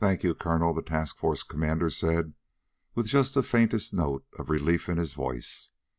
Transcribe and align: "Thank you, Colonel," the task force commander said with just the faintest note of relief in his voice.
"Thank 0.00 0.22
you, 0.22 0.34
Colonel," 0.34 0.72
the 0.72 0.80
task 0.80 1.18
force 1.18 1.42
commander 1.42 1.90
said 1.90 2.32
with 2.94 3.04
just 3.04 3.34
the 3.34 3.42
faintest 3.42 3.92
note 3.92 4.24
of 4.38 4.48
relief 4.48 4.88
in 4.88 4.96
his 4.96 5.12
voice. 5.12 5.68